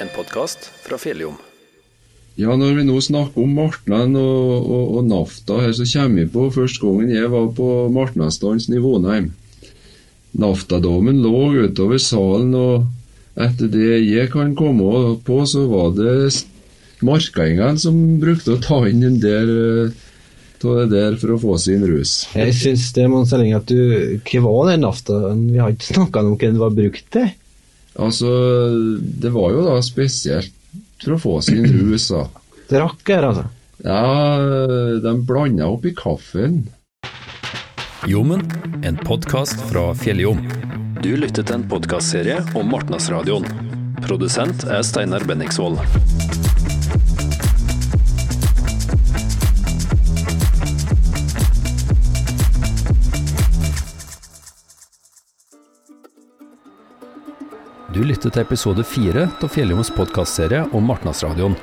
[0.00, 1.36] en podkast fra Fjelljom.
[2.36, 6.32] Ja, når vi nå snakker om Martnan og, og, og Nafta her, så kommer vi
[6.34, 9.30] på første gangen jeg var på Martnasdans i Vonheim.
[10.36, 16.12] Naftadommen lå utover salen, og etter det jeg kan komme på, så var det
[17.04, 19.96] markaingene som brukte å ta inn den der eh,
[20.66, 22.24] av det der for å få sin rus.
[22.34, 25.44] Jeg syns det Mons Elling, at du Hva var den naftaen?
[25.52, 27.28] Vi har ikke snakka om hva den var brukt til.
[27.98, 28.28] Altså,
[29.00, 30.52] det var jo da spesielt
[31.02, 32.26] for å få sin rus, da.
[32.68, 33.46] Drakk her, altså?
[33.84, 36.64] Ja, de blanda oppi kaffen.
[38.06, 38.44] Jommen,
[38.86, 40.40] en podkast fra Fjelljom.
[41.02, 43.48] Du lytter til en podkastserie om Martnasradioen.
[44.04, 45.80] Produsent er Steinar Benningsvold.
[57.96, 61.54] Du lytter til episode fire av Fjelljomens podkastserie om Martnasradioen,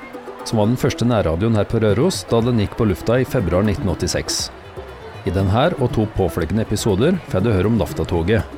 [0.49, 3.61] som var den første nærradioen her på Røros da den gikk på lufta i februar
[3.61, 4.39] 1986.
[5.29, 8.49] I denne og to påfølgende episoder får du høre om Naftatoget.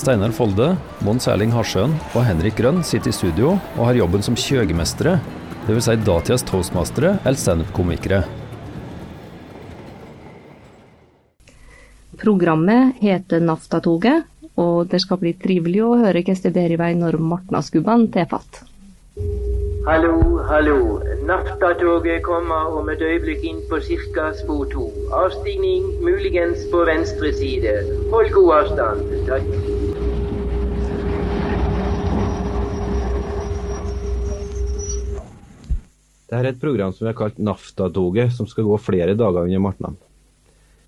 [0.00, 0.72] Steinar Folde,
[1.04, 5.18] Mons Erling Harsjøen og Henrik Grønn sitter i studio og har jobben som kjøgemestere,
[5.68, 5.92] dvs.
[5.92, 8.24] Si datidas toastmastere eller standup-komikere.
[12.20, 14.26] Programmet heter Naftatoget,
[14.60, 18.26] og det skal bli trivelig å høre hvordan det bærer i vei når martnadsgubbene tar
[18.28, 18.58] fatt.
[19.86, 20.18] Hallo,
[20.50, 20.74] hallo.
[21.24, 23.78] Naftatoget kommer om et øyeblikk inn på
[24.12, 24.26] ca.
[24.36, 24.90] spor to.
[25.16, 27.72] Avstigning muligens på venstre side.
[28.12, 29.16] Hold god avstand.
[29.30, 29.48] Takk.
[36.28, 39.66] Det er et program som vi har kalt Naftatoget, som skal gå flere dager under
[39.70, 39.96] Martnan.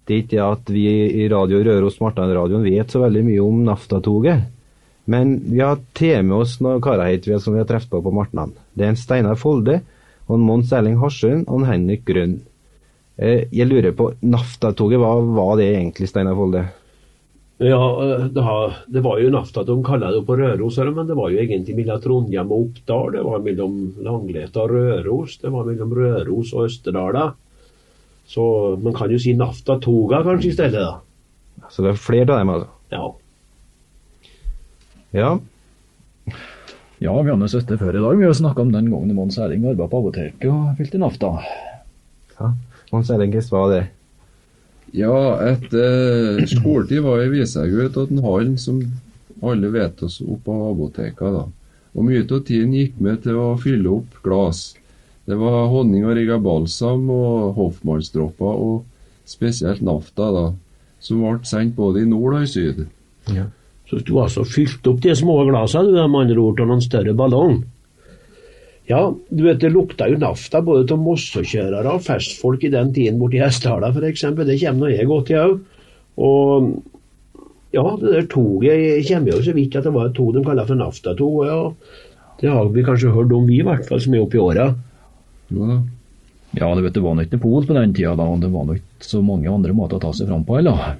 [0.07, 0.85] Det er ikke det at vi
[1.23, 4.45] i Radio Røros Martnan-radioen vet så veldig mye om NAFTA-toget.
[5.11, 8.15] Men vi har tatt med oss noen karer hit som vi har truffet på på
[8.15, 8.55] Martnan.
[8.75, 9.81] Det er en Steinar Folde,
[10.27, 12.39] og en Mons Erling Harsund og en Henrik Grønn.
[13.17, 16.67] Eh, jeg lurer på, NAFTA-toget, hva var det egentlig, Steinar Folde?
[17.63, 17.79] Ja,
[18.35, 18.43] det,
[18.89, 22.01] det var jo Nafta de kaller det på Røros, men det var jo egentlig mellom
[22.03, 23.13] Trondheim og Oppdal.
[23.15, 25.37] Det var mellom Langleta og Røros.
[25.39, 27.29] Det var mellom Røros og Østerdala.
[28.33, 28.45] Så
[28.81, 31.69] man kan jo si Nafta-toga kanskje i stedet, da.
[31.73, 32.69] Så det er flere av dem, altså?
[32.93, 33.05] Ja.
[35.13, 35.33] Ja.
[37.03, 38.19] Ja, vi har nå sittet før i dag.
[38.21, 41.33] Vi har snakka om den gangen Mons Erling arbeidet på apoteket og fylte nafta.
[42.39, 42.53] ja.
[42.93, 43.83] Mons Erling, hvordan var det?
[44.93, 45.17] Ja,
[45.49, 48.83] etter skoletid var jeg visegutt til han som
[49.43, 51.33] alle vet oss opp av apoteket.
[51.37, 51.47] da.
[51.97, 54.75] Og mye av tiden gikk med til å fylle opp glass.
[55.29, 60.47] Det var honning og rigga balsam og hoffmannsdråper og spesielt nafta, da,
[61.03, 62.87] som ble sendt både i nord og i syd.
[63.31, 63.49] ja.
[63.93, 67.13] Så du altså fylte opp de små glassene, du, med andre ord, av noen større
[67.13, 67.59] ballong?
[68.89, 73.21] Ja, du vet det lukta jo nafta både til mossekjørere og festfolk i den tiden
[73.21, 74.25] borti Hessdala f.eks.
[74.33, 75.53] Det kommer nå jeg godt i òg.
[76.25, 76.71] Og
[77.77, 80.69] ja, det der toget kommer jo så vidt at det var et tog de kaller
[80.69, 81.37] for Naftatog.
[81.47, 81.61] Ja.
[82.41, 84.73] Det har vi kanskje hørt om, vi i hvert fall, som er oppi åra.
[85.53, 85.83] Jo da.
[86.53, 88.81] Ja, du vet, det var ikke Pol på den tida, da, og det var nok
[88.81, 90.99] ikke så mange andre måter å ta seg fram på heller.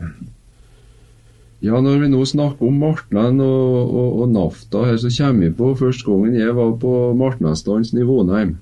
[1.63, 5.53] Ja, når vi nå snakker om Martland og, og, og Nafta her, så kommer vi
[5.61, 8.57] på første gangen jeg var på Martnasdansen i Vonheim.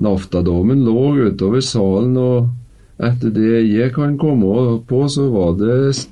[0.00, 6.06] Naftadommen lå utover salen, og etter det jeg kan komme på, så var det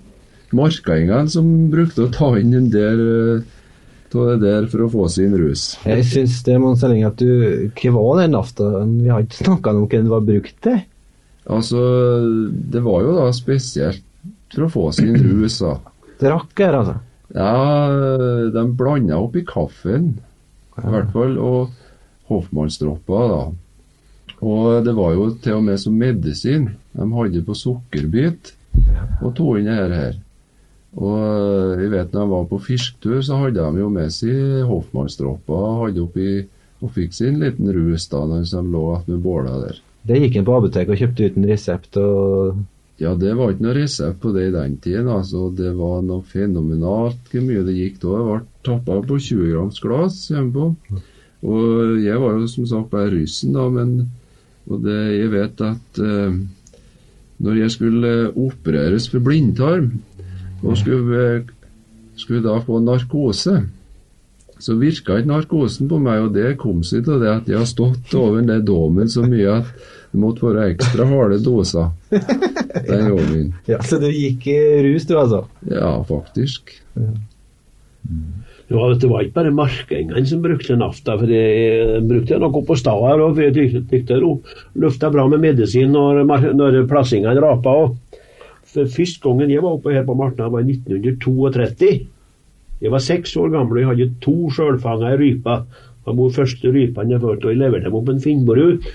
[0.57, 3.01] markaingene som brukte å ta inn den der
[4.17, 5.71] av det der for å få sin rus.
[5.85, 8.95] Jeg syns det, Mons Elling, at du Hva var den naftaen?
[9.03, 10.81] Vi har ikke snakka om hva den var brukt til.
[11.49, 11.83] Altså,
[12.73, 14.05] det var jo da spesielt
[14.53, 15.77] for å få sin rus, da.
[16.21, 16.99] Drakker, altså?
[17.37, 20.15] Ja, de blanda oppi kaffen,
[20.79, 21.75] i hvert fall, og
[22.33, 23.43] hoffmannsdropper, da.
[24.45, 26.69] Og det var jo til og med som medisin.
[26.95, 28.53] De hadde på sukkerbit
[29.23, 30.19] og tok inn det her.
[30.97, 35.83] Og jeg vet når de var på fisketur, så hadde de jo med seg hoffmannsdropper
[35.83, 36.31] hadde oppi,
[36.79, 39.79] og fikk sin liten rus da mens de lå ved båla der.
[40.09, 42.59] Det gikk en på apoteket og kjøpte uten resept og
[42.99, 45.07] Ja, det var ikke noe resept på det i den tiden.
[45.07, 48.15] altså Det var noe fenomenalt hvor mye det gikk da.
[48.17, 51.03] Det ble tappa på 20 grams glass hjemme på.
[51.47, 54.09] Og jeg var jo som sagt bare russen, da, men
[54.69, 56.41] og det, jeg vet at eh,
[57.39, 59.93] når jeg skulle opereres for blindtarm,
[60.63, 61.45] og skulle,
[62.19, 63.61] skulle da få narkose,
[64.59, 67.69] så virka ikke narkosen på meg, og det kom seg til det at jeg har
[67.69, 69.71] stått over den domen så mye at
[70.09, 73.51] det måtte være ekstra harde doser den gangen.
[73.69, 74.59] Ja, Så du gikk i
[74.89, 75.45] rus, du, altså?
[75.69, 76.73] Ja, faktisk.
[78.69, 83.23] Ja, det var ikke bare markengene som brukte nafta, for de brukte noe på staden
[83.25, 83.37] òg.
[83.37, 84.19] For jeg tykte
[84.81, 86.25] lufta bra med medisin når,
[86.57, 87.95] når plassingene rapa òg.
[88.69, 91.93] For Første gangen jeg var oppe her på Martna, var i 1932.
[92.79, 95.65] Jeg var seks år gammel og jeg hadde to sjølfanga ryper.
[96.09, 98.87] Det var første rypene jeg førte, og jeg leverte dem opp en Finnborg.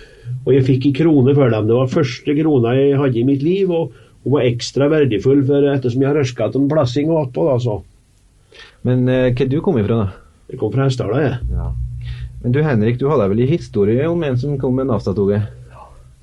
[0.45, 1.67] Og jeg fikk en krone for dem.
[1.69, 3.93] Det var første krona jeg hadde i mitt liv, og
[4.23, 7.57] hun var ekstra verdifull for ettersom jeg har røska til en plassing og attpå, da,
[7.61, 7.79] så.
[8.87, 10.39] Men eh, hvor du kom ifra, da?
[10.49, 11.37] Jeg kom fra Hessdala, jeg.
[11.51, 11.69] Ja.
[12.43, 15.51] Men du Henrik, du hadde vel en historie om en som kom med Nafta-toget?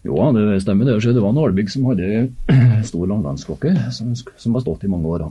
[0.04, 0.98] Jo, det stemmer det.
[1.04, 2.26] Det var en Ålbygg som hadde
[2.88, 5.26] stor langlandsklokke som, som har stått i mange år.
[5.26, 5.30] da.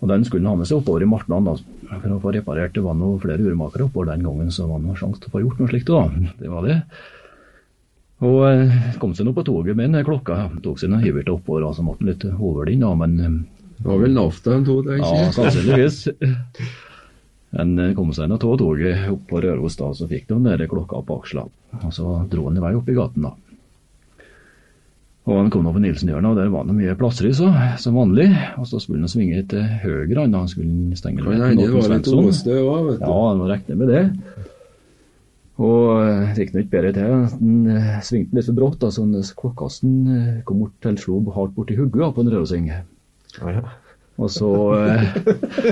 [0.00, 1.56] Og Den skulle han ha med seg oppover i Martnan da,
[1.88, 2.74] for å få reparert.
[2.76, 5.36] Det var noe flere urmakere oppover den gangen, så det var noe sjanse til å
[5.36, 5.92] få gjort noe slikt.
[5.92, 6.32] da.
[6.40, 6.80] Det var det.
[8.26, 10.46] Og eh, kom seg nå på toget med den klokka.
[10.64, 13.38] Tok seg noen til oppover, og så måtte han litt over da, men eh,
[13.76, 15.98] Det var vel nafta han tenker det, ja, sannsynligvis.
[17.56, 20.68] Men eh, kom seg nå av toget opp på Røros, da, så fikk de den
[20.68, 21.46] klokka på aksla.
[21.82, 23.34] Og så dro han i vei opp i gaten, da.
[25.26, 27.48] Og han kom nå på Nilsenhjørnet, og der var det mye plasser i, så,
[27.82, 28.28] som vanlig.
[28.60, 32.10] Og så skulle han svinge til høyre, han, da han skulle stenge det var litt
[32.12, 33.08] åstø òg, vet du.
[33.08, 34.04] Ja, han må regne med det.
[35.56, 36.04] Og
[36.36, 37.24] det gikk nå ikke bedre til.
[37.40, 39.06] Den eh, svingte litt for brått, da, så
[39.40, 42.70] klokkasten eh, kom bort til slo hardt borti hodet på en rørosing.
[44.16, 45.08] Og så eh,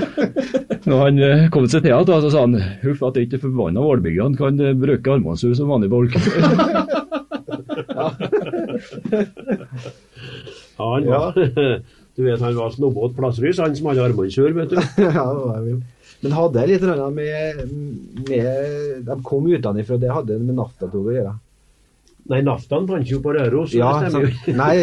[0.89, 1.23] Når han
[1.53, 4.59] kom seg til igjen, så sa han huff at det ikke er forbanna hvalbyggene kan
[4.83, 6.19] bruke armbåndsur som vanlig folk.
[10.75, 11.37] Ja, han var,
[12.15, 14.79] du vet han var snobbete plassvis, han som hadde armbåndsur, vet du.
[15.03, 15.79] ja, det var jo.
[16.23, 17.73] Men hadde jeg litt med,
[18.29, 21.33] med De kom utenfra, det hadde med Nafta-toget å gjøre.
[22.25, 23.91] Nei, naftaen fant jo på Røros, Ja,
[24.61, 24.77] nei,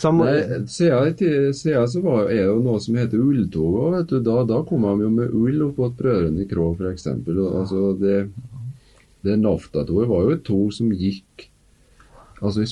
[0.00, 0.34] sam, Nei,
[0.68, 4.18] siden, siden så var, er det jo noe som heter ulltog òg, vet du.
[4.26, 7.08] Da, da kom de jo med ull opp mot Brødrene Krå, f.eks.
[7.08, 8.18] Altså, det,
[9.24, 11.48] det Naftatoget var jo et tog som gikk
[12.42, 12.64] Altså,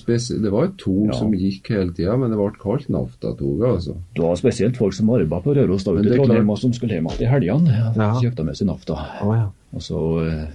[0.43, 1.13] det var et tog Ja.
[1.15, 3.95] som gikk hele tida, men det ble kalt Naftatoget, altså.
[4.17, 6.73] Det var spesielt folk som arbeidet på Røros da ute i Trondheim, klart- og som
[6.73, 7.77] skulle hjem igjen i helgene.
[7.97, 8.11] Ja.
[8.19, 8.99] Kjøpte med seg nafta.
[9.23, 9.47] Oh, ja.
[9.75, 10.47] Og så, eh,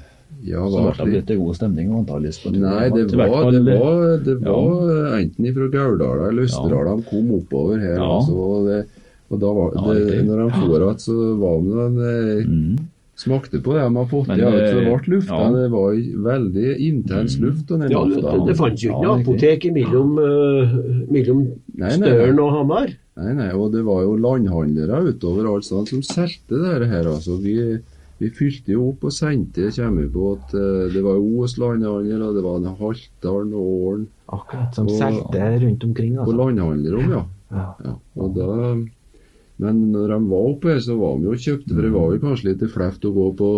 [0.46, 2.62] Ja, så ble det litt god stemning og antakeligvis på turen.
[2.62, 7.32] Nei, det hvert var, det var, det var enten fra Gauldala eller Østerdala de kom
[7.40, 7.96] oppover her.
[7.96, 8.10] Ja.
[8.20, 8.86] Altså, og, det,
[9.32, 12.78] og da var, Ja, det, når de for igjen, så var det en Mm.
[13.16, 14.44] Smakte på det de har fått Men, i.
[14.44, 15.38] Ja, så det ble lufta.
[15.40, 15.52] ja.
[15.56, 17.72] Det var veldig intens luft.
[17.72, 20.74] Og den Ja, det, det fantes jo ikke noe apotek mellom, uh,
[21.08, 21.44] mellom
[21.80, 22.92] Nei, nei, Støren og Hamar.
[23.16, 27.08] Nei, nei, og det var jo landhandlere utover alt sånt som solgte det her.
[27.08, 27.38] altså.
[27.40, 27.56] Vi,
[28.20, 29.72] vi fylte jo opp og sendte
[30.12, 34.06] på at eh, det var jo Os landhandel, og det var en Haltdalen og Ålen
[34.28, 36.16] akkurat som solgte rundt omkring.
[36.16, 36.36] på Altså.
[36.44, 37.24] landhandlerom, ja.
[37.56, 37.66] Ja.
[37.86, 37.96] ja.
[38.20, 38.76] Og da,
[39.62, 42.22] men når de var oppe her, så var de jo kjøpte, for det var jo
[42.24, 43.52] kanskje litt fleft å gå på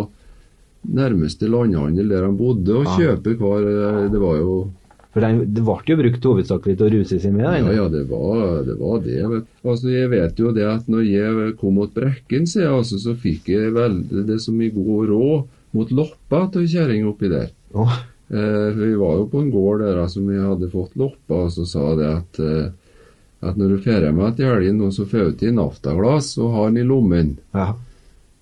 [0.87, 2.97] nærmeste landhandel der de bodde og Ja.
[2.97, 4.71] kjøpe hver eh, Det var jo
[5.11, 7.45] For det ble jo brukt hovedsakelig til å ruse seg med.
[7.45, 8.75] Ja, ja, det var det.
[8.77, 9.45] Var det vet.
[9.65, 13.49] Altså, jeg vet jo det at når jeg kom mot Brekken, så, altså, så fikk
[13.49, 17.49] jeg veldig det som i god råd mot loppa til kjerring oppi der.
[17.73, 17.97] Oh.
[18.29, 21.65] Eh, vi var jo på en gård der altså, vi hadde fått loppa, og så
[21.65, 22.69] sa det at, eh,
[23.41, 26.69] at når du drar meg til helgen, nå, så får du til naftaglass og har
[26.71, 27.37] den i lommen.
[27.53, 27.73] ja.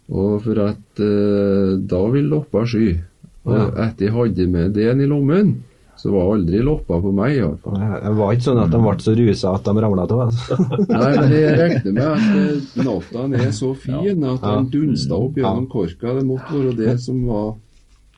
[0.05, 2.91] Og for at eh, da vil loppa sky.
[3.45, 3.63] Og Ja.
[3.87, 5.63] etter jeg hadde med den i lommen,
[5.97, 7.79] så var aldri loppa på meg, iallfall.
[8.03, 10.21] Det var ikke sånn at de ble så rusa at de ramla av.
[10.27, 10.57] Altså.
[10.93, 15.35] Nei, men jeg regner med at eh, naftaen er så fin at den dunsta opp
[15.41, 16.13] gjennom korka.
[16.19, 17.55] Det måtte være det som var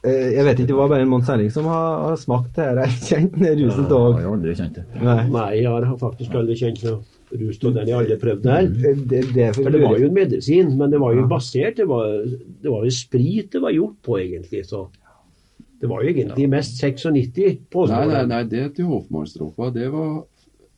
[0.07, 2.81] Jeg vet ikke, det var bare en Mons Erling som har, har smakt det her.
[2.85, 4.17] Jeg kjente den rusen Ja, av.
[4.17, 4.85] jeg har aldri kjent det.
[5.01, 5.17] Nei.
[5.33, 7.87] Nei, jeg har faktisk aldri kjent noe rus av den.
[7.87, 8.69] Jeg har aldri prøvd det her.
[8.77, 11.87] Det, det, det, For det var jo en medisin, men det var jo basert Det
[11.89, 12.07] var,
[12.63, 14.63] det var jo sprit det var gjort på, egentlig.
[14.69, 14.85] Så
[15.81, 20.25] det var jo egentlig mest 96 Nei, nei, nei, det til Hofmannsdroppa, det var eh.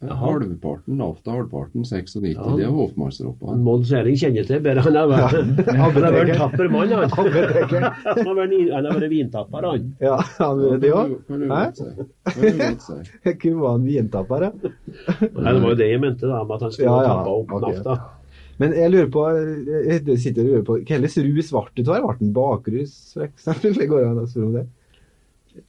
[0.07, 0.97] Halvparten.
[0.97, 2.35] Nafta halvparten, 96.
[2.35, 2.55] Ja.
[2.57, 3.55] Det er Hofmannsdroppa.
[3.59, 4.83] Mons Erling kjenner til bedre.
[4.85, 7.09] Han har vært, han har vært en tapper mann, han.
[7.17, 9.89] Han har vært, han har vintapper, han.
[10.03, 11.17] Ja, han er det òg.
[11.27, 11.49] Kunne
[13.65, 14.53] være en vintapper, ja.
[14.63, 17.35] Nei, det var jo det jeg mente, da, med at han skulle Ja, ja, tappe
[17.35, 17.75] opp okay.
[17.75, 17.99] nafta.
[18.59, 22.03] Men jeg lurer på jeg sitter og lurer på Hvilken rus ble det av?
[22.03, 23.47] Ble den en bakrus, f.eks.?
[23.87, 24.65] Går Det an å spørre om det?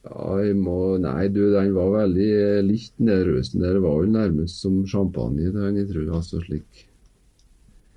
[0.07, 2.29] Ja, jeg må Nei, du, den var veldig
[2.67, 3.77] likt den rusen der.
[3.77, 6.07] Det var vel nærmest som champagne, den, jeg tror.
[6.19, 6.85] Altså slik.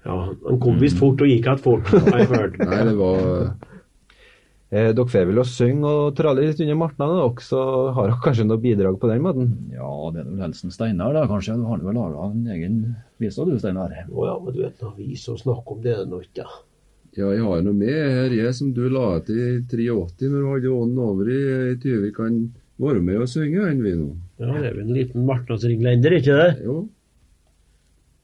[0.05, 2.59] Ja, han kom visst fort og gikk igjen fort, har jeg hørt.
[2.69, 3.55] Nei, det var
[4.75, 7.61] Eh, dere får vel å synge og tralle litt under martene, dere, så
[7.95, 9.53] har dere kanskje noe bidrag på den måten?
[9.71, 11.29] Ja, det er vel helsen Steinar, da.
[11.31, 12.81] Kanskje du har vel laga en egen
[13.23, 13.95] vise, du, Steinar?
[14.11, 16.49] Å ja, men du vet, vise vi som snakker om det er nå ikke.
[16.49, 16.57] Ja,
[17.19, 20.75] jeg har noe med her, jeg som du la til i 83 når du hadde
[20.75, 21.41] ånden over i,
[21.73, 22.17] i Tyvik.
[22.19, 22.41] Kan
[22.83, 24.11] være med og synge, den, vi nå.
[24.43, 26.51] Ja, det er vel en liten martnadsringlender, ikke det?
[26.67, 26.81] Jo.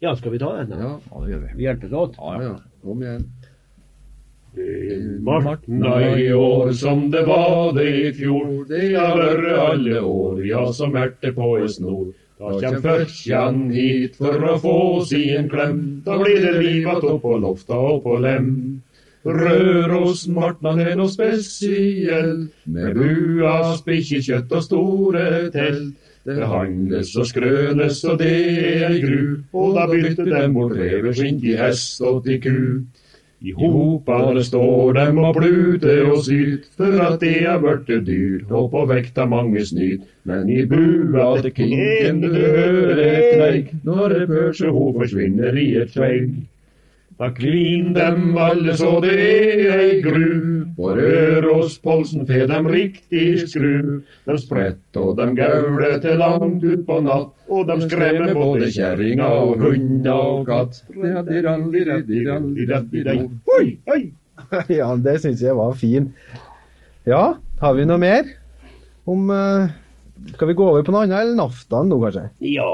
[0.01, 0.73] Ja, skal vi ta den?
[0.73, 0.81] da?
[0.81, 0.93] Ja.
[1.11, 1.53] Ja, det gjør vi.
[1.59, 2.19] Vi hjelpes åt.
[2.19, 2.57] Ja, ja.
[2.83, 3.29] Kom igjen.
[5.23, 10.65] Martna i år som det var det i fjor, det har vært alle år, ja
[10.75, 12.09] som erter på ei snor.
[12.41, 14.77] Da kjem Førkjan hit for å få
[15.13, 18.47] en klem, da blir det livat opp på lofta og på lem.
[19.29, 25.99] Rørosmartnan er noe spesiell, med bua, spikkekjøtt og store telt.
[26.25, 28.33] Det hangles og skrønes, og det
[28.87, 29.21] er gru,
[29.57, 32.57] og da bytter dem bort reverskinn til hest og til ku.
[33.41, 38.67] I hopar står dem og pluter og syt, for at det er blitt dyrt, og
[38.75, 40.03] på vekta mange snyt.
[40.29, 45.71] Men i bua til kingen du hører et kneik, når ei pølse ho forsvinner i
[45.81, 46.35] et feig.
[47.21, 53.99] Da kvin dem alle så det er ei gru, på Rørospolsen fe dem riktig skru.
[54.25, 59.29] De spredt og de gaule til langt ut på natt, og de skremmer både kjerringa
[59.43, 60.81] og hunda og katt.
[64.73, 66.09] Ja, det syns jeg var fin.
[67.05, 68.25] Ja, har vi noe mer?
[69.05, 69.69] Om eh,
[70.33, 72.25] Skal vi gå over på noe annet, eller naftaen nå, kanskje?
[72.49, 72.73] Ja,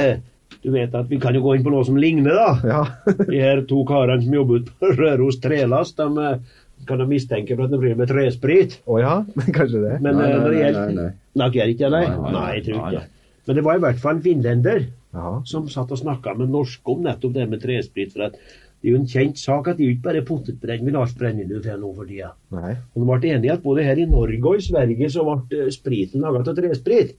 [0.62, 2.50] du vet at vi kan jo gå inn på noe som ligner, da.
[2.68, 2.82] Ja.
[3.30, 7.54] De her to karene som jobber ute på Røros Trelast, de eh, kan da mistenke
[7.54, 8.78] for at de driver med tresprit.
[8.90, 9.14] Å ja,
[9.58, 9.98] kanskje det.
[10.02, 11.06] Men Nei, eh, nei, det nei, nei,
[11.42, 11.50] nei.
[11.56, 12.32] Gjør ikke det, nei?
[12.36, 13.06] Nei, jeg tror ikke det.
[13.46, 15.30] Men det var i hvert fall en finlender Ja.
[15.44, 18.12] som satt og snakka med norske om nettopp det med tresprit.
[18.14, 20.94] For at det er jo en kjent sak at det er ikke bare potetbrennevin vi
[20.94, 22.32] Lars Brennevin til nå for tida.
[22.54, 22.72] Nei.
[22.94, 25.68] Og de ble enige at både her i Norge og i Sverige så ble eh,
[25.74, 27.12] spriten laga av tresprit.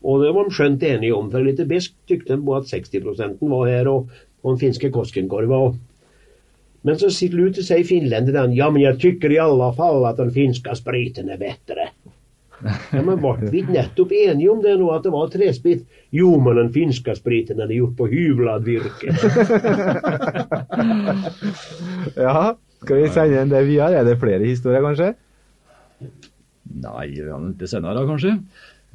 [0.00, 1.28] Og det var de skjønt enige om.
[1.32, 5.60] For litt besk tykte de på at 60% var her, og, og den finske Koskenkorva.
[6.88, 10.32] Men så sier Lute sier finlenderen ja, men jeg tykker i alle fall at den
[10.32, 11.90] finske spriten er bedre.
[12.60, 15.86] Ja, men ble vi nettopp enige om det nå, at det var tresprit?
[16.12, 19.14] Jo, men den finske spriten er gjort på hyvlad virke.
[22.20, 24.00] Ja, skal vi sende inn det videre?
[24.00, 25.10] Er det flere historier, kanskje?
[26.80, 28.36] Nei, ja, det senere kanskje.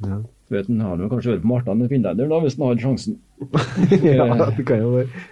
[0.04, 0.18] Ja.
[0.48, 3.18] Vet Han har jo kanskje hørt på Martan finlender da, hvis han hadde sjansen.
[4.06, 5.24] ja, det kan jo være.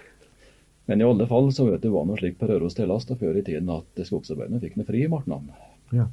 [0.85, 3.39] Men i alle fall så vet du var noe slik på Røros Telast da før
[3.39, 5.47] i tiden at skogsarbeiderne fikk noe fri i Martnan.
[5.95, 6.09] Ja.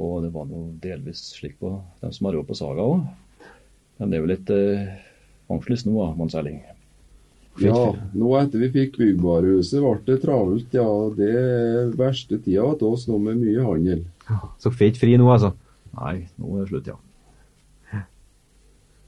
[0.00, 3.04] Og det var noe delvis slik på dem som har råd på Saga òg.
[3.98, 4.94] Men det er jo litt eh,
[5.52, 6.62] angstlyst nå, Mons Erling.
[7.62, 10.72] Ja, nå etter vi fikk byggvarehuset ble det travelt.
[10.74, 14.02] Ja, det er verste tida til oss nå med mye handel.
[14.58, 15.52] Så får ikke fri nå, altså?
[15.94, 16.98] Nei, nå er det slutt, ja.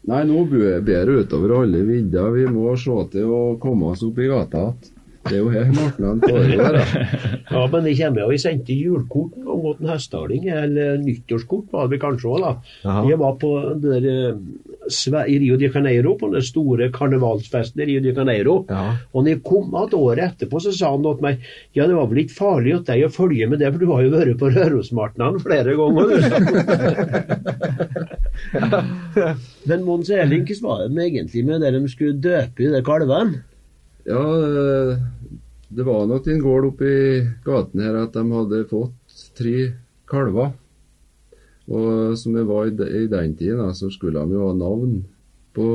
[0.07, 2.31] Nei, nå ber jeg utover alle vidder.
[2.37, 4.93] Vi må se til å komme oss opp i gata igjen.
[5.27, 6.77] Det er jo her Martnan foregår.
[7.51, 8.29] Ja, men det kommer jo.
[8.31, 12.53] Vi sendte julekort om mot en hestaling, eller nyttårskort var det kanskje òg, da.
[13.03, 13.51] Vi Jeg var på
[13.83, 18.57] den der, eh, i Rio de Janeiro, på den store karnevalsfesten i Rio de Janeiro.
[18.69, 18.97] Ja.
[19.13, 21.35] Og når jeg kom igjen året etterpå, så sa han til meg
[21.77, 24.03] ja, det var vel ikke farlig at deg å følge med det, for du har
[24.07, 26.07] jo vært på Rørosmartnan flere ganger.
[26.13, 26.19] du.
[29.69, 33.43] Men Mons Erling, hvordan var det egentlig med det de skulle døpe i de kalvene?
[34.07, 34.99] Ja, eh,
[35.69, 36.93] det var nok en gård oppi
[37.47, 39.57] gaten her at de hadde fått tre
[40.09, 40.55] kalver.
[41.67, 45.01] Og som det var i, den tiden, så skulle de jo ha navn
[45.57, 45.71] på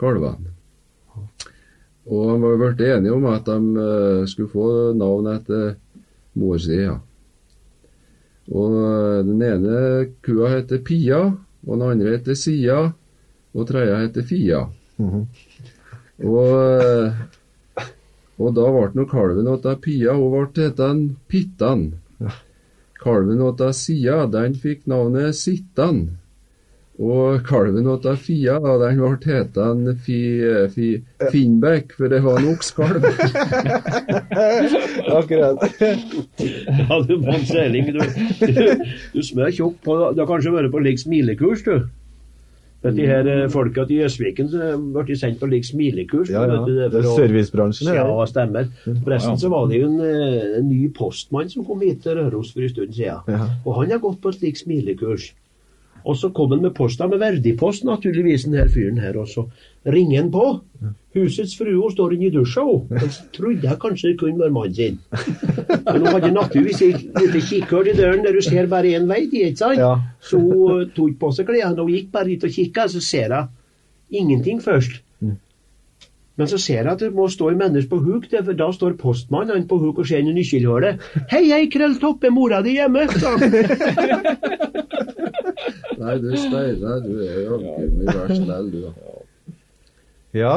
[0.00, 0.52] kalvene.
[2.04, 5.76] Og de var blitt enige om at de eh, skulle få navn etter
[6.36, 6.76] mor si.
[6.82, 6.98] Ja.
[8.52, 9.78] Og eh, den ene
[10.24, 11.22] kua heter Pia,
[11.64, 12.80] og den andre heter Sia,
[13.54, 14.66] og tredje heter Fia.
[14.98, 15.24] Og -hmm.
[18.38, 21.94] og da ble nå kalven til Pia, hun ble heten Pittan.
[23.04, 26.06] Kalven åt Sia, den fikk navnet Sittan.
[26.94, 30.18] Og kalven åt Fia, da, den ble heten fi,
[30.70, 33.02] fi, Finnbekk, for det var en oksekalv.
[35.18, 35.58] Akkurat.
[36.38, 37.98] Ja, du Mons Erling, du,
[38.40, 41.74] du, du smør tjukk på Du har kanskje vært på lik smilekurs, du?
[42.84, 44.50] Vet de her eh, folka til Jøsviken
[44.92, 46.32] ble sendt på lik smilekurs.
[46.32, 46.58] Ja, ja.
[46.66, 48.02] Det, Det er servicebransjen, er det?
[48.10, 48.68] Ja, stemmer.
[48.84, 52.52] Forresten så var det jo en, eh, en ny postmann som kom hit til Røros
[52.52, 53.24] for en stund siden.
[53.28, 53.48] Ja.
[53.64, 55.32] Og han har gått på et slikt smilekurs.
[56.04, 59.16] Og så kom han med posta med verdipost, naturligvis, den her fyren her.
[59.16, 59.46] Og så
[59.88, 60.44] ringer han på.
[61.14, 62.90] Husets frue hun står inne i dusja, hun.
[63.08, 64.98] Så trodde jeg kanskje det kunne være mannen sin.
[65.86, 69.22] Men hun hadde naturligvis et lite kikkhull i døren der du ser bare én vei,
[69.30, 69.80] ikke sant?
[69.80, 69.94] Ja.
[70.20, 74.20] Så hun tok på seg klærne og gikk bare ut og kikka, så ser jeg
[74.20, 75.00] ingenting først.
[76.36, 78.96] Men så ser jeg at det må stå en menneske på huk, for da står
[78.98, 80.98] postmannen på huk og ser inn i nøkkelhullet.
[81.30, 83.06] 'Hei, hei, Krølltopp, er mora di hjemme?'
[86.00, 89.54] Nei, du Steinar, du er jaggu gummi, vær snill, du.
[90.34, 90.54] Ja,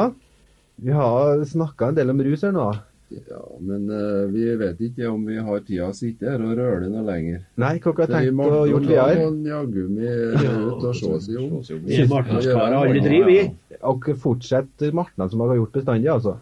[0.82, 2.68] vi har snakka en del om rus her nå.
[3.08, 6.90] Ja, men uh, vi vet ikke om vi har tida å sitte her og røle
[6.92, 7.38] noe lenger.
[7.56, 9.06] Nei, hva har tenkt å Martna, videre?
[9.14, 9.86] Vi må jaggu
[10.66, 11.54] ut og se i om.
[11.86, 13.38] Vi er martnadskarer, alle tre, vi.
[13.88, 16.36] Og fortsetter Martna som har gjort bestandig, altså?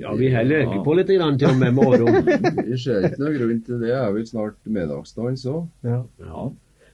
[0.00, 2.04] Ja, vi heller øker på litt grann til og med med.
[2.68, 3.88] Vi ser ikke noe grunn til det.
[3.88, 5.66] Det er vel snart middagsdans òg.
[5.86, 6.00] Ja.
[6.20, 6.44] Ja.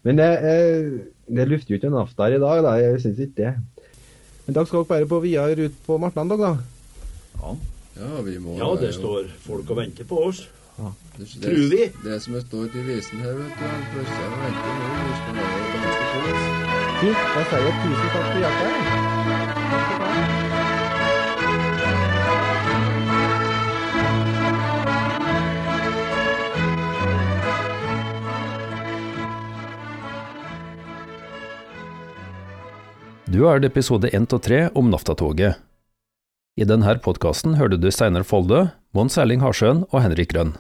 [0.03, 0.93] Men det, eh,
[1.29, 2.77] det lufter jo ikke en aftar i dag, da.
[2.81, 3.55] Jeg syns ikke det.
[4.47, 6.55] Men dere skal dere bare på videre ut på Martnan, da?
[8.01, 10.49] Ja, vi må ja, det står folk og venter på oss.
[11.19, 11.83] det, tror vi.
[12.05, 14.91] Det som står til visen her, vet du, plutselig venter nå.
[17.01, 17.21] Fint.
[17.35, 19.00] Da sier jeg tusen takk for hjelpa.
[33.31, 35.61] Du har hørt episode 1 og 3 om Naftatoget.
[36.59, 40.57] I denne podkasten hørte du Steinar Folde, Mons Erling Harsjøen og Henrik Grønn.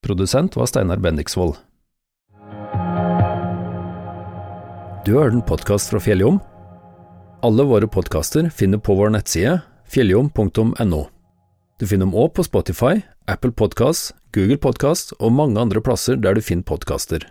[0.00, 1.58] Produsent var Steinar Bendiksvold.
[5.04, 6.40] Du har hørt en podkast fra Fjelljom.
[7.44, 9.58] Alle våre podkaster finner på vår nettside
[9.92, 11.04] fjelljom.no.
[11.76, 16.40] Du finner dem òg på Spotify, Apple Podkast, Google Podkast og mange andre plasser der
[16.40, 17.28] du finner podkaster.